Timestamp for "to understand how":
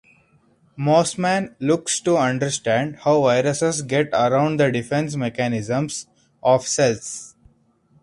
1.99-3.21